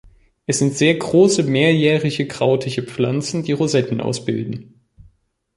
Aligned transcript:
Es 0.47 0.57
sind 0.57 0.75
sehr 0.75 0.95
große, 0.95 1.43
mehrjährige 1.43 2.27
krautige 2.27 2.81
Pflanzen, 2.81 3.43
die 3.43 3.51
Rosetten 3.51 4.01
ausbilden. 4.01 4.81